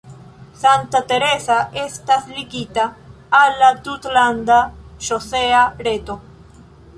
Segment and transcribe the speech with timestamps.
[0.61, 2.87] Santa Teresa estas ligita
[3.41, 4.57] al la tutlanda
[5.11, 6.19] ŝosea reto.